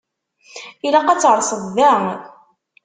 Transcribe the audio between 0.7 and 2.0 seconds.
Ilaq ad terseḍ da.